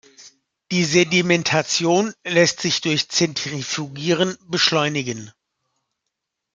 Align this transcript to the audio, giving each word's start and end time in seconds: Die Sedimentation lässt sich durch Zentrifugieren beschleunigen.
Die 0.71 0.83
Sedimentation 0.83 2.15
lässt 2.23 2.59
sich 2.61 2.81
durch 2.81 3.07
Zentrifugieren 3.09 4.35
beschleunigen. 4.47 5.31